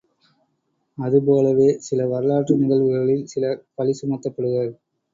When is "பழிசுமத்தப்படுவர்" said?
3.77-4.73